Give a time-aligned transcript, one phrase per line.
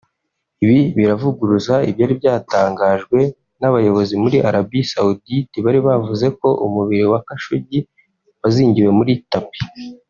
[0.63, 3.17] Ibi biravuguruza ibyari byatangajwe
[3.59, 7.79] n’abayobozi muri Arabie Saoudite bari bavuze ko umubiri wa Khashoggi
[8.41, 9.63] wazingiwe muri tapis